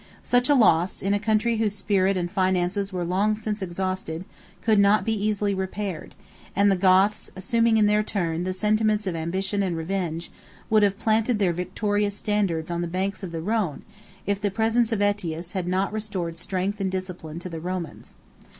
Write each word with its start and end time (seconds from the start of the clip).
12 0.21 0.25
Such 0.27 0.49
a 0.49 0.55
loss, 0.55 1.03
in 1.03 1.13
a 1.13 1.19
country 1.19 1.57
whose 1.57 1.75
spirit 1.75 2.17
and 2.17 2.31
finances 2.31 2.91
were 2.91 3.05
long 3.05 3.35
since 3.35 3.61
exhausted, 3.61 4.25
could 4.63 4.79
not 4.79 5.07
easily 5.07 5.53
be 5.53 5.59
repaired; 5.59 6.15
and 6.55 6.71
the 6.71 6.75
Goths, 6.75 7.29
assuming, 7.35 7.77
in 7.77 7.85
their 7.85 8.01
turn, 8.01 8.43
the 8.43 8.51
sentiments 8.51 9.05
of 9.05 9.15
ambition 9.15 9.61
and 9.61 9.77
revenge, 9.77 10.31
would 10.71 10.81
have 10.81 10.97
planted 10.97 11.37
their 11.37 11.53
victorious 11.53 12.17
standards 12.17 12.71
on 12.71 12.81
the 12.81 12.87
banks 12.87 13.21
of 13.21 13.31
the 13.31 13.41
Rhone, 13.41 13.83
if 14.25 14.41
the 14.41 14.49
presence 14.49 14.91
of 14.91 15.01
Ætius 15.01 15.51
had 15.51 15.67
not 15.67 15.93
restored 15.93 16.35
strength 16.35 16.81
and 16.81 16.89
discipline 16.91 17.37
to 17.37 17.47
the 17.49 17.59
Romans. 17.59 18.15